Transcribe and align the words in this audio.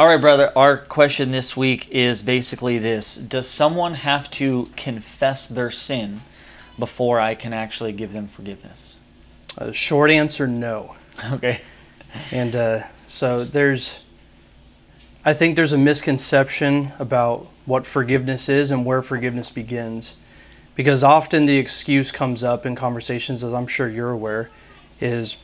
All 0.00 0.06
right, 0.06 0.18
brother. 0.18 0.50
Our 0.56 0.78
question 0.78 1.30
this 1.30 1.54
week 1.54 1.90
is 1.90 2.22
basically 2.22 2.78
this 2.78 3.16
Does 3.16 3.46
someone 3.46 3.92
have 3.92 4.30
to 4.30 4.70
confess 4.74 5.46
their 5.46 5.70
sin 5.70 6.22
before 6.78 7.20
I 7.20 7.34
can 7.34 7.52
actually 7.52 7.92
give 7.92 8.14
them 8.14 8.26
forgiveness? 8.26 8.96
A 9.58 9.74
short 9.74 10.10
answer 10.10 10.46
no. 10.46 10.96
Okay. 11.32 11.60
And 12.32 12.56
uh, 12.56 12.84
so 13.04 13.44
there's, 13.44 14.02
I 15.22 15.34
think 15.34 15.54
there's 15.54 15.74
a 15.74 15.78
misconception 15.78 16.92
about 16.98 17.48
what 17.66 17.84
forgiveness 17.84 18.48
is 18.48 18.70
and 18.70 18.86
where 18.86 19.02
forgiveness 19.02 19.50
begins. 19.50 20.16
Because 20.76 21.04
often 21.04 21.44
the 21.44 21.58
excuse 21.58 22.10
comes 22.10 22.42
up 22.42 22.64
in 22.64 22.74
conversations, 22.74 23.44
as 23.44 23.52
I'm 23.52 23.66
sure 23.66 23.86
you're 23.86 24.12
aware, 24.12 24.48
is 24.98 25.36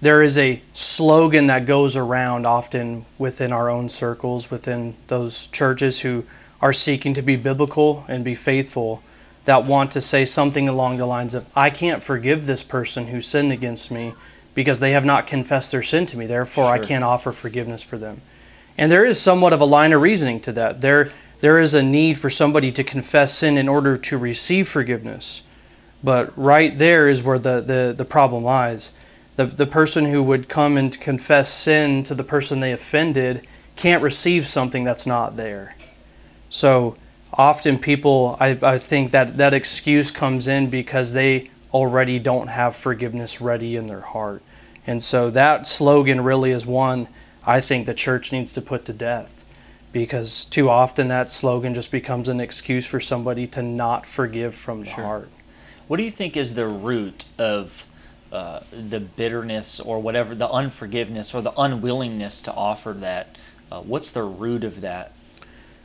there 0.00 0.22
is 0.22 0.36
a 0.36 0.62
slogan 0.72 1.46
that 1.46 1.66
goes 1.66 1.96
around 1.96 2.46
often 2.46 3.06
within 3.18 3.52
our 3.52 3.70
own 3.70 3.88
circles, 3.88 4.50
within 4.50 4.94
those 5.06 5.46
churches 5.48 6.00
who 6.00 6.24
are 6.60 6.72
seeking 6.72 7.14
to 7.14 7.22
be 7.22 7.36
biblical 7.36 8.04
and 8.08 8.24
be 8.24 8.34
faithful, 8.34 9.02
that 9.46 9.64
want 9.64 9.90
to 9.92 10.00
say 10.00 10.24
something 10.24 10.68
along 10.68 10.98
the 10.98 11.06
lines 11.06 11.34
of, 11.34 11.46
I 11.54 11.70
can't 11.70 12.02
forgive 12.02 12.46
this 12.46 12.62
person 12.62 13.06
who 13.06 13.20
sinned 13.20 13.52
against 13.52 13.90
me 13.90 14.12
because 14.54 14.80
they 14.80 14.92
have 14.92 15.04
not 15.04 15.26
confessed 15.26 15.70
their 15.72 15.82
sin 15.82 16.06
to 16.06 16.18
me. 16.18 16.26
Therefore, 16.26 16.64
sure. 16.64 16.74
I 16.74 16.78
can't 16.78 17.04
offer 17.04 17.32
forgiveness 17.32 17.82
for 17.82 17.96
them. 17.96 18.22
And 18.76 18.90
there 18.90 19.04
is 19.04 19.20
somewhat 19.20 19.52
of 19.52 19.60
a 19.60 19.66
line 19.66 19.92
of 19.92 20.02
reasoning 20.02 20.40
to 20.40 20.52
that. 20.52 20.80
There, 20.80 21.10
there 21.40 21.58
is 21.58 21.74
a 21.74 21.82
need 21.82 22.18
for 22.18 22.28
somebody 22.28 22.72
to 22.72 22.84
confess 22.84 23.34
sin 23.34 23.56
in 23.56 23.68
order 23.68 23.96
to 23.96 24.18
receive 24.18 24.68
forgiveness. 24.68 25.42
But 26.02 26.36
right 26.36 26.76
there 26.76 27.08
is 27.08 27.22
where 27.22 27.38
the, 27.38 27.60
the, 27.60 27.94
the 27.96 28.04
problem 28.04 28.44
lies 28.44 28.92
the, 29.36 29.46
the 29.46 29.66
person 29.66 30.06
who 30.06 30.22
would 30.22 30.48
come 30.48 30.76
and 30.76 30.98
confess 31.00 31.52
sin 31.52 32.02
to 32.04 32.14
the 32.14 32.24
person 32.24 32.60
they 32.60 32.72
offended 32.72 33.46
can't 33.76 34.02
receive 34.02 34.46
something 34.46 34.84
that's 34.84 35.06
not 35.06 35.36
there. 35.36 35.76
So 36.48 36.96
often 37.32 37.78
people, 37.78 38.36
I, 38.40 38.58
I 38.62 38.78
think 38.78 39.10
that 39.12 39.36
that 39.36 39.52
excuse 39.52 40.10
comes 40.10 40.48
in 40.48 40.70
because 40.70 41.12
they 41.12 41.50
already 41.72 42.18
don't 42.18 42.48
have 42.48 42.74
forgiveness 42.74 43.40
ready 43.40 43.76
in 43.76 43.86
their 43.86 44.00
heart. 44.00 44.42
And 44.86 45.02
so 45.02 45.30
that 45.30 45.66
slogan 45.66 46.22
really 46.22 46.52
is 46.52 46.64
one 46.64 47.08
I 47.46 47.60
think 47.60 47.86
the 47.86 47.94
church 47.94 48.32
needs 48.32 48.52
to 48.54 48.62
put 48.62 48.84
to 48.86 48.92
death 48.92 49.44
because 49.92 50.44
too 50.44 50.68
often 50.68 51.08
that 51.08 51.30
slogan 51.30 51.74
just 51.74 51.90
becomes 51.90 52.28
an 52.28 52.40
excuse 52.40 52.86
for 52.86 52.98
somebody 52.98 53.46
to 53.48 53.62
not 53.62 54.04
forgive 54.04 54.54
from 54.54 54.80
the 54.80 54.86
sure. 54.86 55.04
heart. 55.04 55.28
What 55.86 55.98
do 55.98 56.02
you 56.02 56.10
think 56.10 56.36
is 56.36 56.54
the 56.54 56.66
root 56.66 57.26
of 57.38 57.86
uh, 58.32 58.60
the 58.70 59.00
bitterness 59.00 59.80
or 59.80 60.00
whatever, 60.00 60.34
the 60.34 60.50
unforgiveness 60.50 61.34
or 61.34 61.42
the 61.42 61.52
unwillingness 61.58 62.40
to 62.42 62.52
offer 62.52 62.92
that. 62.92 63.36
Uh, 63.70 63.80
what's 63.80 64.10
the 64.10 64.22
root 64.22 64.64
of 64.64 64.80
that? 64.80 65.12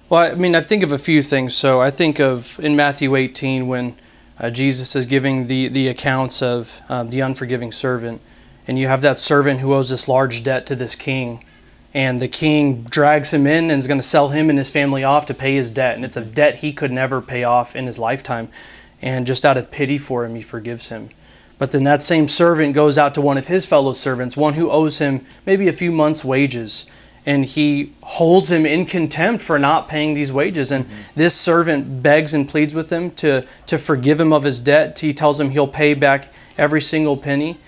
Well, 0.09 0.31
I 0.31 0.35
mean, 0.35 0.55
I 0.55 0.61
think 0.61 0.83
of 0.83 0.91
a 0.91 0.97
few 0.97 1.21
things. 1.21 1.55
So 1.55 1.79
I 1.79 1.89
think 1.89 2.19
of 2.19 2.59
in 2.59 2.75
Matthew 2.75 3.15
18 3.15 3.67
when 3.67 3.95
uh, 4.39 4.49
Jesus 4.49 4.95
is 4.95 5.05
giving 5.05 5.47
the, 5.47 5.67
the 5.67 5.87
accounts 5.87 6.41
of 6.41 6.81
uh, 6.89 7.03
the 7.03 7.21
unforgiving 7.21 7.71
servant, 7.71 8.21
and 8.67 8.77
you 8.77 8.87
have 8.87 9.01
that 9.03 9.19
servant 9.19 9.59
who 9.59 9.73
owes 9.73 9.89
this 9.89 10.07
large 10.07 10.43
debt 10.43 10.65
to 10.65 10.75
this 10.75 10.95
king. 10.95 11.45
And 11.93 12.19
the 12.19 12.27
king 12.27 12.83
drags 12.83 13.33
him 13.33 13.45
in 13.45 13.65
and 13.65 13.73
is 13.73 13.87
going 13.87 13.99
to 13.99 14.05
sell 14.05 14.29
him 14.29 14.49
and 14.49 14.57
his 14.57 14.69
family 14.69 15.03
off 15.03 15.25
to 15.27 15.33
pay 15.33 15.55
his 15.55 15.69
debt. 15.69 15.95
And 15.95 16.05
it's 16.05 16.17
a 16.17 16.23
debt 16.23 16.55
he 16.55 16.71
could 16.71 16.91
never 16.91 17.21
pay 17.21 17.43
off 17.43 17.75
in 17.75 17.85
his 17.85 17.99
lifetime. 17.99 18.49
And 19.01 19.27
just 19.27 19.45
out 19.45 19.57
of 19.57 19.71
pity 19.71 19.97
for 19.97 20.23
him, 20.25 20.35
he 20.35 20.41
forgives 20.41 20.87
him. 20.87 21.09
But 21.61 21.69
then 21.69 21.83
that 21.83 22.01
same 22.01 22.27
servant 22.27 22.73
goes 22.73 22.97
out 22.97 23.13
to 23.13 23.21
one 23.21 23.37
of 23.37 23.45
his 23.45 23.67
fellow 23.67 23.93
servants, 23.93 24.35
one 24.35 24.55
who 24.55 24.71
owes 24.71 24.97
him 24.97 25.23
maybe 25.45 25.67
a 25.67 25.71
few 25.71 25.91
months' 25.91 26.25
wages, 26.25 26.87
and 27.23 27.45
he 27.45 27.93
holds 28.01 28.51
him 28.51 28.65
in 28.65 28.87
contempt 28.87 29.43
for 29.43 29.59
not 29.59 29.87
paying 29.87 30.15
these 30.15 30.33
wages. 30.33 30.71
And 30.71 30.85
mm-hmm. 30.85 31.01
this 31.13 31.35
servant 31.35 32.01
begs 32.01 32.33
and 32.33 32.49
pleads 32.49 32.73
with 32.73 32.91
him 32.91 33.11
to, 33.11 33.45
to 33.67 33.77
forgive 33.77 34.19
him 34.19 34.33
of 34.33 34.41
his 34.41 34.59
debt. 34.59 34.97
He 34.97 35.13
tells 35.13 35.39
him 35.39 35.51
he'll 35.51 35.67
pay 35.67 35.93
back 35.93 36.33
every 36.57 36.81
single 36.81 37.15
penny. 37.15 37.59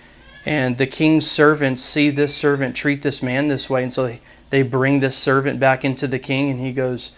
And 0.44 0.80
the 0.80 0.88
king's 0.88 1.30
servants 1.30 1.80
see 1.80 2.10
this 2.10 2.36
servant 2.36 2.76
treat 2.76 3.04
this 3.04 3.22
man 3.22 3.48
this 3.48 3.70
way, 3.70 3.84
and 3.84 3.94
so 3.94 4.18
they 4.50 4.64
bring 4.64 5.02
this 5.02 5.16
servant 5.16 5.60
back 5.60 5.86
into 5.86 6.08
the 6.08 6.18
king, 6.18 6.50
and 6.50 6.60
he 6.60 6.72
goes, 6.72 7.12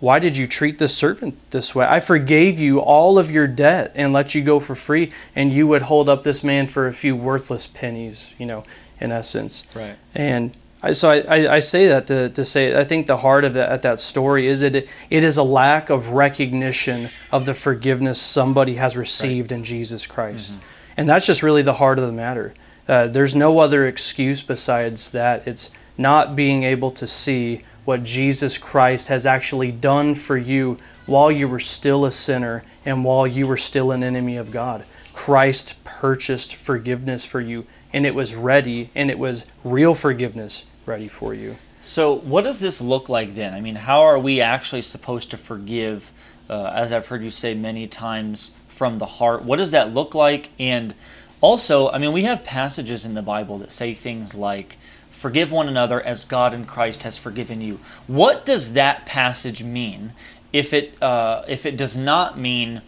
why 0.00 0.20
did 0.20 0.36
you 0.36 0.46
treat 0.46 0.78
this 0.78 0.96
servant 0.96 1.36
this 1.50 1.74
way? 1.74 1.86
I 1.88 2.00
forgave 2.00 2.60
you 2.60 2.80
all 2.80 3.18
of 3.18 3.30
your 3.30 3.48
debt 3.48 3.92
and 3.96 4.12
let 4.12 4.34
you 4.34 4.42
go 4.42 4.60
for 4.60 4.74
free, 4.74 5.10
and 5.34 5.52
you 5.52 5.66
would 5.66 5.82
hold 5.82 6.08
up 6.08 6.22
this 6.22 6.44
man 6.44 6.66
for 6.68 6.86
a 6.86 6.92
few 6.92 7.16
worthless 7.16 7.66
pennies, 7.66 8.36
you 8.38 8.46
know, 8.46 8.62
in 9.00 9.10
essence. 9.10 9.64
Right. 9.74 9.96
And 10.14 10.56
I, 10.82 10.92
so 10.92 11.10
I, 11.10 11.56
I, 11.56 11.58
say 11.58 11.88
that 11.88 12.06
to, 12.06 12.30
to 12.30 12.44
say 12.44 12.78
I 12.78 12.84
think 12.84 13.08
the 13.08 13.16
heart 13.16 13.44
of 13.44 13.54
that, 13.54 13.82
that 13.82 13.98
story 13.98 14.46
is 14.46 14.62
it 14.62 14.76
it 14.76 14.88
is 15.10 15.36
a 15.36 15.42
lack 15.42 15.90
of 15.90 16.10
recognition 16.10 17.08
of 17.32 17.46
the 17.46 17.54
forgiveness 17.54 18.20
somebody 18.20 18.74
has 18.74 18.96
received 18.96 19.50
right. 19.50 19.58
in 19.58 19.64
Jesus 19.64 20.06
Christ, 20.06 20.54
mm-hmm. 20.54 20.92
and 20.96 21.08
that's 21.08 21.26
just 21.26 21.42
really 21.42 21.62
the 21.62 21.74
heart 21.74 21.98
of 21.98 22.06
the 22.06 22.12
matter. 22.12 22.54
Uh, 22.86 23.08
there's 23.08 23.34
no 23.34 23.58
other 23.58 23.86
excuse 23.86 24.40
besides 24.42 25.10
that. 25.10 25.46
It's 25.48 25.72
not 25.98 26.36
being 26.36 26.62
able 26.62 26.92
to 26.92 27.06
see 27.08 27.64
what 27.88 28.02
Jesus 28.02 28.58
Christ 28.58 29.08
has 29.08 29.24
actually 29.24 29.72
done 29.72 30.14
for 30.14 30.36
you 30.36 30.76
while 31.06 31.32
you 31.32 31.48
were 31.48 31.58
still 31.58 32.04
a 32.04 32.12
sinner 32.12 32.62
and 32.84 33.02
while 33.02 33.26
you 33.26 33.46
were 33.46 33.56
still 33.56 33.92
an 33.92 34.04
enemy 34.04 34.36
of 34.36 34.50
God. 34.50 34.84
Christ 35.14 35.82
purchased 35.84 36.54
forgiveness 36.54 37.24
for 37.24 37.40
you, 37.40 37.64
and 37.94 38.04
it 38.04 38.14
was 38.14 38.34
ready, 38.34 38.90
and 38.94 39.10
it 39.10 39.18
was 39.18 39.46
real 39.64 39.94
forgiveness 39.94 40.66
ready 40.84 41.08
for 41.08 41.32
you. 41.32 41.56
So, 41.80 42.12
what 42.12 42.44
does 42.44 42.60
this 42.60 42.82
look 42.82 43.08
like 43.08 43.34
then? 43.34 43.54
I 43.54 43.62
mean, 43.62 43.76
how 43.76 44.02
are 44.02 44.18
we 44.18 44.42
actually 44.42 44.82
supposed 44.82 45.30
to 45.30 45.38
forgive, 45.38 46.12
uh, 46.50 46.70
as 46.74 46.92
I've 46.92 47.06
heard 47.06 47.22
you 47.22 47.30
say 47.30 47.54
many 47.54 47.86
times, 47.86 48.54
from 48.66 48.98
the 48.98 49.06
heart? 49.06 49.44
What 49.44 49.56
does 49.56 49.70
that 49.70 49.94
look 49.94 50.14
like? 50.14 50.50
And 50.58 50.94
also, 51.40 51.90
I 51.90 51.98
mean, 51.98 52.12
we 52.12 52.24
have 52.24 52.44
passages 52.44 53.04
in 53.04 53.14
the 53.14 53.22
Bible 53.22 53.58
that 53.58 53.72
say 53.72 53.94
things 53.94 54.34
like, 54.34 54.76
Forgive 55.10 55.50
one 55.50 55.68
another 55.68 56.00
as 56.00 56.24
God 56.24 56.54
in 56.54 56.64
Christ 56.64 57.02
has 57.02 57.16
forgiven 57.16 57.60
you. 57.60 57.80
What 58.06 58.46
does 58.46 58.74
that 58.74 59.04
passage 59.04 59.64
mean? 59.64 60.12
If 60.52 60.72
it 60.72 61.00
uh, 61.02 61.42
if 61.48 61.66
it 61.66 61.76
does 61.76 61.96
not 61.96 62.38
mean 62.38 62.82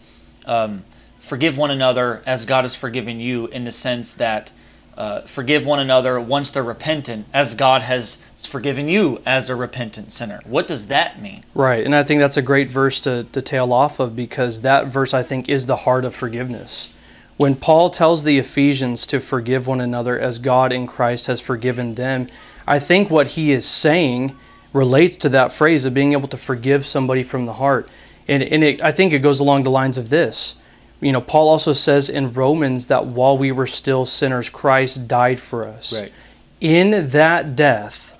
um, 0.45 0.85
forgive 1.19 1.57
one 1.57 1.71
another 1.71 2.23
as 2.25 2.45
God 2.45 2.63
has 2.63 2.73
forgiven 2.73 3.19
you, 3.19 3.47
in 3.47 3.65
the 3.65 3.71
sense 3.73 4.13
that 4.15 4.53
uh, 4.97 5.21
forgive 5.21 5.65
one 5.65 5.79
another 5.79 6.21
once 6.21 6.51
they're 6.51 6.63
repentant, 6.63 7.25
as 7.33 7.53
God 7.53 7.81
has 7.81 8.23
forgiven 8.37 8.87
you 8.87 9.21
as 9.25 9.49
a 9.49 9.55
repentant 9.55 10.13
sinner. 10.13 10.39
What 10.45 10.67
does 10.67 10.87
that 10.87 11.21
mean? 11.21 11.43
Right, 11.53 11.83
and 11.83 11.95
I 11.95 12.03
think 12.03 12.19
that's 12.19 12.37
a 12.37 12.41
great 12.41 12.69
verse 12.69 12.99
to, 13.01 13.25
to 13.31 13.41
tail 13.41 13.73
off 13.73 13.99
of 13.99 14.15
because 14.15 14.61
that 14.61 14.87
verse, 14.87 15.13
I 15.13 15.23
think, 15.23 15.49
is 15.49 15.65
the 15.65 15.77
heart 15.77 16.05
of 16.05 16.15
forgiveness. 16.15 16.93
When 17.41 17.55
Paul 17.55 17.89
tells 17.89 18.23
the 18.23 18.37
Ephesians 18.37 19.07
to 19.07 19.19
forgive 19.19 19.65
one 19.65 19.81
another 19.81 20.19
as 20.19 20.37
God 20.37 20.71
in 20.71 20.85
Christ 20.85 21.25
has 21.25 21.41
forgiven 21.41 21.95
them, 21.95 22.27
I 22.67 22.77
think 22.77 23.09
what 23.09 23.29
he 23.29 23.51
is 23.51 23.65
saying 23.65 24.37
relates 24.73 25.15
to 25.17 25.29
that 25.29 25.51
phrase 25.51 25.87
of 25.87 25.95
being 25.95 26.11
able 26.11 26.27
to 26.27 26.37
forgive 26.37 26.85
somebody 26.85 27.23
from 27.23 27.47
the 27.47 27.53
heart. 27.53 27.89
And, 28.27 28.43
and 28.43 28.63
it, 28.63 28.83
I 28.83 28.91
think 28.91 29.11
it 29.11 29.23
goes 29.23 29.39
along 29.39 29.63
the 29.63 29.71
lines 29.71 29.97
of 29.97 30.09
this. 30.09 30.53
You 30.99 31.11
know, 31.11 31.19
Paul 31.19 31.49
also 31.49 31.73
says 31.73 32.09
in 32.09 32.31
Romans 32.31 32.85
that 32.85 33.07
while 33.07 33.39
we 33.39 33.51
were 33.51 33.65
still 33.65 34.05
sinners, 34.05 34.47
Christ 34.51 35.07
died 35.07 35.39
for 35.39 35.65
us. 35.65 35.99
Right. 35.99 36.11
In 36.59 37.07
that 37.07 37.55
death, 37.55 38.19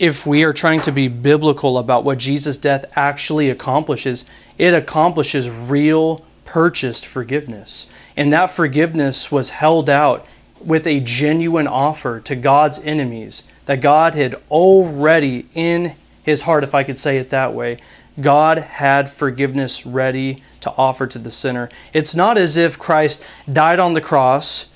if 0.00 0.26
we 0.26 0.42
are 0.42 0.52
trying 0.52 0.80
to 0.80 0.90
be 0.90 1.06
biblical 1.06 1.78
about 1.78 2.02
what 2.02 2.18
Jesus' 2.18 2.58
death 2.58 2.84
actually 2.96 3.48
accomplishes, 3.48 4.24
it 4.58 4.74
accomplishes 4.74 5.48
real 5.48 6.26
purchased 6.50 7.06
forgiveness. 7.06 7.86
And 8.16 8.32
that 8.32 8.50
forgiveness 8.50 9.30
was 9.30 9.50
held 9.50 9.88
out 9.88 10.26
with 10.58 10.84
a 10.84 10.98
genuine 10.98 11.68
offer 11.68 12.18
to 12.20 12.34
God's 12.34 12.80
enemies 12.80 13.44
that 13.66 13.80
God 13.80 14.16
had 14.16 14.34
already 14.50 15.46
in 15.54 15.94
his 16.24 16.42
heart, 16.42 16.64
if 16.64 16.74
I 16.74 16.82
could 16.82 16.98
say 16.98 17.18
it 17.18 17.28
that 17.28 17.54
way. 17.54 17.78
God 18.20 18.58
had 18.58 19.08
forgiveness 19.08 19.86
ready 19.86 20.42
to 20.62 20.74
offer 20.76 21.06
to 21.06 21.20
the 21.20 21.30
sinner. 21.30 21.68
It's 21.92 22.16
not 22.16 22.36
as 22.36 22.56
if 22.56 22.80
Christ 22.80 23.24
died 23.50 23.78
on 23.78 23.94
the 23.94 24.00
cross 24.00 24.66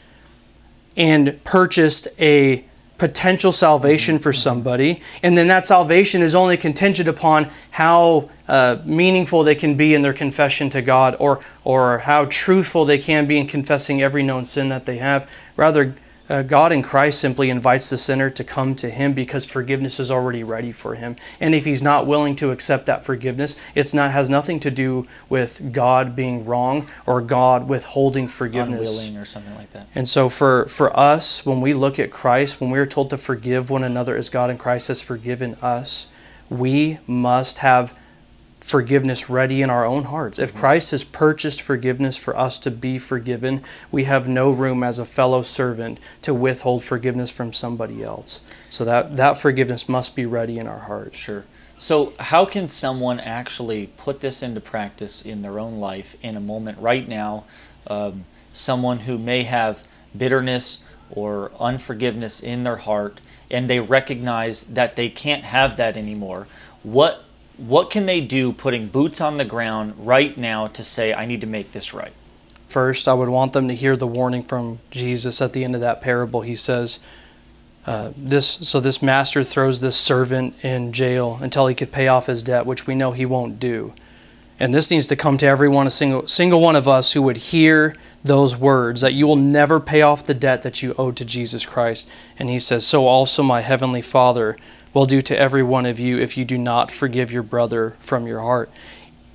and 0.96 1.42
purchased 1.42 2.06
a 2.20 2.64
potential 2.98 3.52
salvation 3.52 4.18
for 4.18 4.32
somebody, 4.32 5.00
and 5.22 5.36
then 5.36 5.48
that 5.48 5.66
salvation 5.66 6.22
is 6.22 6.34
only 6.34 6.56
contingent 6.56 7.08
upon 7.08 7.50
how 7.70 8.28
uh, 8.46 8.78
meaningful 8.84 9.42
they 9.42 9.54
can 9.54 9.76
be 9.76 9.94
in 9.94 10.02
their 10.02 10.12
confession 10.12 10.70
to 10.70 10.82
God 10.82 11.16
or, 11.18 11.40
or 11.64 11.98
how 11.98 12.26
truthful 12.26 12.84
they 12.84 12.98
can 12.98 13.26
be 13.26 13.38
in 13.38 13.46
confessing 13.46 14.02
every 14.02 14.22
known 14.22 14.44
sin 14.44 14.68
that 14.68 14.86
they 14.86 14.98
have. 14.98 15.30
Rather, 15.56 15.94
uh, 16.28 16.42
God 16.42 16.72
in 16.72 16.82
Christ 16.82 17.20
simply 17.20 17.50
invites 17.50 17.90
the 17.90 17.98
sinner 17.98 18.30
to 18.30 18.44
come 18.44 18.74
to 18.76 18.88
Him 18.88 19.12
because 19.12 19.44
forgiveness 19.44 20.00
is 20.00 20.10
already 20.10 20.42
ready 20.42 20.72
for 20.72 20.94
him. 20.94 21.16
And 21.40 21.54
if 21.54 21.64
he's 21.64 21.82
not 21.82 22.06
willing 22.06 22.36
to 22.36 22.50
accept 22.50 22.86
that 22.86 23.04
forgiveness, 23.04 23.56
it's 23.74 23.94
not 23.94 24.10
has 24.10 24.30
nothing 24.30 24.60
to 24.60 24.70
do 24.70 25.06
with 25.28 25.72
God 25.72 26.16
being 26.16 26.44
wrong 26.44 26.88
or 27.06 27.20
God 27.20 27.68
withholding 27.68 28.28
forgiveness. 28.28 29.06
Unwilling 29.06 29.22
or 29.22 29.26
something 29.26 29.54
like 29.56 29.72
that. 29.72 29.88
And 29.94 30.08
so 30.08 30.28
for 30.28 30.66
for 30.66 30.96
us, 30.98 31.44
when 31.44 31.60
we 31.60 31.74
look 31.74 31.98
at 31.98 32.10
Christ, 32.10 32.60
when 32.60 32.70
we 32.70 32.78
are 32.78 32.86
told 32.86 33.10
to 33.10 33.18
forgive 33.18 33.70
one 33.70 33.84
another 33.84 34.16
as 34.16 34.30
God 34.30 34.50
in 34.50 34.58
Christ 34.58 34.88
has 34.88 35.02
forgiven 35.02 35.54
us, 35.60 36.08
we 36.48 36.98
must 37.06 37.58
have 37.58 37.98
forgiveness 38.64 39.28
ready 39.28 39.60
in 39.60 39.68
our 39.68 39.84
own 39.84 40.04
hearts. 40.04 40.38
If 40.38 40.54
Christ 40.54 40.92
has 40.92 41.04
purchased 41.04 41.60
forgiveness 41.60 42.16
for 42.16 42.34
us 42.34 42.58
to 42.60 42.70
be 42.70 42.96
forgiven, 42.96 43.62
we 43.92 44.04
have 44.04 44.26
no 44.26 44.50
room 44.50 44.82
as 44.82 44.98
a 44.98 45.04
fellow 45.04 45.42
servant 45.42 46.00
to 46.22 46.32
withhold 46.32 46.82
forgiveness 46.82 47.30
from 47.30 47.52
somebody 47.52 48.02
else. 48.02 48.40
So 48.70 48.86
that, 48.86 49.16
that 49.16 49.36
forgiveness 49.36 49.86
must 49.86 50.16
be 50.16 50.24
ready 50.24 50.58
in 50.58 50.66
our 50.66 50.78
hearts. 50.78 51.18
Sure. 51.18 51.44
So, 51.76 52.14
how 52.18 52.46
can 52.46 52.66
someone 52.66 53.20
actually 53.20 53.88
put 53.98 54.20
this 54.20 54.42
into 54.42 54.62
practice 54.62 55.20
in 55.26 55.42
their 55.42 55.58
own 55.58 55.78
life 55.78 56.16
in 56.22 56.34
a 56.34 56.40
moment 56.40 56.78
right 56.78 57.06
now? 57.06 57.44
Um, 57.86 58.24
someone 58.50 59.00
who 59.00 59.18
may 59.18 59.42
have 59.42 59.86
bitterness 60.16 60.84
or 61.10 61.52
unforgiveness 61.60 62.40
in 62.42 62.62
their 62.62 62.76
heart 62.76 63.20
and 63.50 63.68
they 63.68 63.80
recognize 63.80 64.62
that 64.68 64.96
they 64.96 65.10
can't 65.10 65.44
have 65.44 65.76
that 65.76 65.98
anymore. 65.98 66.46
What 66.82 67.24
what 67.56 67.90
can 67.90 68.06
they 68.06 68.20
do 68.20 68.52
putting 68.52 68.88
boots 68.88 69.20
on 69.20 69.36
the 69.36 69.44
ground 69.44 69.94
right 69.98 70.36
now 70.36 70.66
to 70.68 70.82
say, 70.82 71.14
I 71.14 71.26
need 71.26 71.40
to 71.40 71.46
make 71.46 71.72
this 71.72 71.94
right? 71.94 72.12
First, 72.68 73.06
I 73.06 73.14
would 73.14 73.28
want 73.28 73.52
them 73.52 73.68
to 73.68 73.74
hear 73.74 73.96
the 73.96 74.06
warning 74.06 74.42
from 74.42 74.80
Jesus 74.90 75.40
at 75.40 75.52
the 75.52 75.64
end 75.64 75.74
of 75.74 75.80
that 75.80 76.00
parable. 76.00 76.40
He 76.40 76.56
says, 76.56 76.98
uh, 77.86 78.12
this 78.16 78.46
so 78.46 78.80
this 78.80 79.02
master 79.02 79.44
throws 79.44 79.80
this 79.80 79.96
servant 79.96 80.54
in 80.64 80.92
jail 80.92 81.38
until 81.42 81.66
he 81.66 81.74
could 81.74 81.92
pay 81.92 82.08
off 82.08 82.26
his 82.26 82.42
debt, 82.42 82.64
which 82.64 82.86
we 82.86 82.94
know 82.94 83.12
he 83.12 83.26
won't 83.26 83.60
do. 83.60 83.92
And 84.58 84.72
this 84.72 84.90
needs 84.90 85.06
to 85.08 85.16
come 85.16 85.36
to 85.38 85.46
every 85.46 85.68
one, 85.68 85.86
a 85.86 85.90
single, 85.90 86.26
single 86.26 86.60
one 86.60 86.76
of 86.76 86.88
us 86.88 87.12
who 87.12 87.22
would 87.22 87.36
hear 87.36 87.94
those 88.22 88.56
words 88.56 89.00
that 89.00 89.12
you 89.12 89.26
will 89.26 89.36
never 89.36 89.80
pay 89.80 90.00
off 90.00 90.24
the 90.24 90.32
debt 90.32 90.62
that 90.62 90.82
you 90.82 90.94
owe 90.96 91.10
to 91.10 91.24
Jesus 91.24 91.66
Christ. 91.66 92.08
And 92.38 92.48
he 92.48 92.58
says, 92.58 92.86
So 92.86 93.06
also 93.06 93.42
my 93.42 93.60
heavenly 93.60 94.00
Father 94.00 94.56
will 94.94 95.06
do 95.06 95.20
to 95.20 95.38
every 95.38 95.62
one 95.62 95.84
of 95.84 96.00
you 96.00 96.18
if 96.18 96.36
you 96.36 96.44
do 96.44 96.56
not 96.56 96.90
forgive 96.90 97.30
your 97.30 97.42
brother 97.42 97.94
from 97.98 98.26
your 98.26 98.40
heart. 98.40 98.70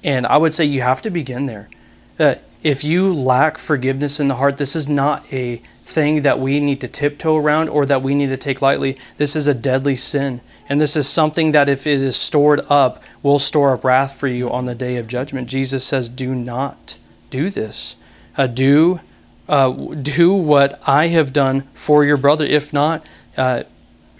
And 0.04 0.26
I 0.26 0.38
would 0.38 0.54
say 0.54 0.66
you 0.66 0.82
have 0.82 1.02
to 1.04 1.10
begin 1.10 1.46
there. 1.46 1.70
Uh, 2.18 2.36
if 2.64 2.84
you 2.84 3.14
lack 3.14 3.58
forgiveness 3.58 4.20
in 4.20 4.28
the 4.28 4.36
heart, 4.36 4.58
this 4.58 4.76
is 4.76 4.90
not 4.90 5.32
a 5.32 5.62
thing 5.84 6.24
that 6.24 6.40
we 6.40 6.60
need 6.60 6.82
to 6.82 6.88
tiptoe 6.88 7.38
around 7.38 7.70
or 7.70 7.86
that 7.86 8.02
we 8.02 8.14
need 8.14 8.28
to 8.30 8.38
take 8.38 8.62
lightly. 8.62 8.98
This 9.18 9.36
is 9.36 9.48
a 9.48 9.54
deadly 9.54 9.96
sin. 9.96 10.42
And 10.68 10.80
this 10.80 10.96
is 10.96 11.08
something 11.08 11.54
that, 11.54 11.70
if 11.70 11.88
it 11.88 12.02
is 12.02 12.18
stored 12.18 12.62
up, 12.70 13.02
will 13.24 13.40
store 13.40 13.74
up 13.74 13.84
wrath 13.84 14.20
for 14.20 14.28
you 14.28 14.52
on 14.52 14.66
the 14.66 14.76
day 14.76 14.98
of 14.98 15.08
judgment. 15.08 15.50
Jesus 15.50 15.86
says, 15.86 16.10
Do 16.10 16.36
not 16.36 16.98
do 17.30 17.50
this. 17.50 17.96
Uh, 18.38 18.48
do, 18.48 19.00
uh, 19.48 19.72
do 19.72 20.34
what 20.34 20.82
I 20.86 21.08
have 21.08 21.34
done 21.34 21.62
for 21.74 22.04
your 22.04 22.18
brother. 22.18 22.46
If 22.46 22.74
not, 22.74 23.06
uh, 23.38 23.64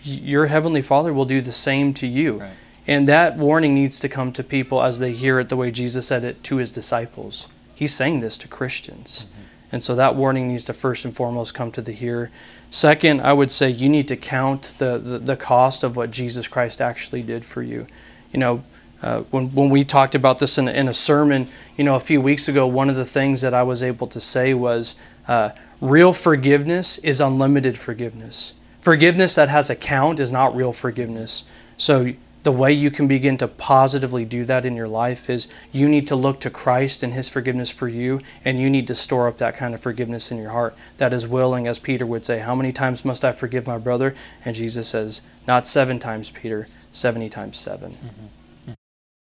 your 0.02 0.48
heavenly 0.48 0.82
Father 0.82 1.14
will 1.14 1.26
do 1.26 1.42
the 1.42 1.52
same 1.52 1.94
to 1.96 2.08
you. 2.08 2.40
Right. 2.42 2.52
And 2.88 3.08
that 3.08 3.38
warning 3.38 3.76
needs 3.76 4.00
to 4.00 4.10
come 4.10 4.32
to 4.34 4.44
people 4.44 4.82
as 4.82 5.00
they 5.00 5.12
hear 5.12 5.40
it 5.40 5.50
the 5.50 5.56
way 5.56 5.70
Jesus 5.70 6.08
said 6.08 6.24
it 6.24 6.44
to 6.46 6.58
his 6.58 6.72
disciples. 6.72 7.48
He's 7.76 7.94
saying 7.94 8.20
this 8.20 8.38
to 8.40 8.48
Christians. 8.48 9.26
Mm-hmm. 9.26 9.44
And 9.72 9.84
so 9.84 9.96
that 9.96 10.16
warning 10.16 10.48
needs 10.48 10.66
to 10.66 10.74
first 10.74 11.06
and 11.06 11.16
foremost 11.16 11.54
come 11.54 11.72
to 11.74 11.82
the 11.82 11.92
hearer. 11.92 12.32
Second, 12.72 13.22
I 13.22 13.34
would 13.34 13.52
say 13.52 13.70
you 13.70 13.90
need 13.90 14.08
to 14.08 14.18
count 14.18 14.74
the, 14.80 14.98
the, 14.98 15.20
the 15.20 15.36
cost 15.36 15.84
of 15.84 15.98
what 15.98 16.12
Jesus 16.12 16.48
Christ 16.48 16.82
actually 16.82 17.22
did 17.22 17.46
for 17.46 17.62
you. 17.62 17.86
You 18.32 18.40
know, 18.40 18.64
uh, 19.02 19.22
when, 19.32 19.54
when 19.54 19.70
we 19.70 19.84
talked 19.84 20.16
about 20.16 20.40
this 20.40 20.58
in, 20.58 20.68
in 20.68 20.88
a 20.88 20.94
sermon, 20.94 21.48
you 21.78 21.84
know, 21.84 21.96
a 21.96 22.00
few 22.00 22.20
weeks 22.20 22.48
ago, 22.50 22.68
one 22.68 22.90
of 22.90 22.96
the 22.96 23.06
things 23.06 23.42
that 23.42 23.54
I 23.54 23.64
was 23.64 23.82
able 23.82 24.08
to 24.08 24.20
say 24.20 24.54
was 24.54 24.96
uh, 25.28 25.52
real 25.80 26.12
forgiveness 26.12 26.98
is 26.98 27.22
unlimited 27.22 27.78
forgiveness. 27.78 28.56
Forgiveness 28.80 29.36
that 29.36 29.50
has 29.50 29.70
a 29.70 29.76
count 29.76 30.20
is 30.20 30.32
not 30.32 30.56
real 30.56 30.72
forgiveness. 30.72 31.44
So, 31.78 32.14
the 32.44 32.52
way 32.54 32.72
you 32.72 32.90
can 32.90 33.06
begin 33.08 33.38
to 33.38 33.50
positively 33.50 34.24
do 34.24 34.46
that 34.46 34.66
in 34.66 34.74
your 34.74 34.88
life 34.88 35.30
is 35.30 35.50
you 35.74 35.90
need 35.90 36.08
to 36.08 36.16
look 36.16 36.40
to 36.40 36.50
Christ 36.50 37.04
and 37.04 37.14
His 37.14 37.28
forgiveness 37.28 37.70
for 37.70 37.90
you, 37.90 38.22
and 38.46 38.58
you 38.58 38.70
need 38.70 38.88
to 38.88 38.96
store 38.96 39.28
up 39.28 39.38
that 39.40 39.58
kind 39.58 39.74
of 39.74 39.82
forgiveness 39.82 40.32
in 40.32 40.38
your 40.38 40.52
heart 40.52 40.74
that 40.98 41.14
is 41.14 41.28
willing, 41.28 41.68
as 41.68 41.80
Peter 41.80 42.06
would 42.06 42.24
say, 42.24 42.40
How 42.40 42.56
many 42.56 42.72
times 42.72 43.04
must 43.04 43.26
I 43.26 43.34
forgive 43.34 43.68
my 43.68 43.78
brother? 43.78 44.16
And 44.46 44.56
Jesus 44.56 44.88
says, 44.88 45.22
Not 45.48 45.68
seven 45.68 46.00
times, 46.00 46.32
Peter, 46.32 46.70
70 46.92 47.28
times 47.30 47.58
7. 47.58 47.92
Mm-hmm. 47.92 48.26